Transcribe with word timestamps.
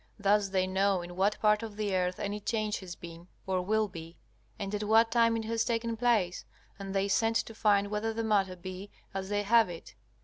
Thus 0.17 0.49
they 0.49 0.65
know 0.65 1.03
in 1.03 1.15
what 1.15 1.39
part 1.41 1.61
of 1.61 1.75
the 1.75 1.95
earth 1.95 2.19
any 2.19 2.39
change 2.39 2.79
has 2.79 2.95
been 2.95 3.27
or 3.45 3.61
will 3.61 3.87
be, 3.87 4.17
and 4.57 4.73
at 4.73 4.81
what 4.83 5.11
time 5.11 5.37
it 5.37 5.45
has 5.45 5.63
taken 5.63 5.95
place, 5.95 6.43
and 6.79 6.95
they 6.95 7.07
send 7.07 7.35
to 7.35 7.53
find 7.53 7.91
whether 7.91 8.11
the 8.11 8.23
matter 8.23 8.55
be 8.55 8.89
as 9.13 9.29
they 9.29 9.43
have 9.43 9.69
it. 9.69 9.93